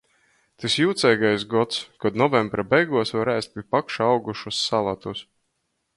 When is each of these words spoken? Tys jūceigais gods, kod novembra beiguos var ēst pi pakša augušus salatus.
Tys 0.63 0.77
jūceigais 0.79 1.45
gods, 1.51 1.83
kod 2.05 2.17
novembra 2.23 2.65
beiguos 2.71 3.15
var 3.19 3.33
ēst 3.37 3.53
pi 3.59 3.67
pakša 3.77 4.09
augušus 4.17 4.67
salatus. 4.71 5.23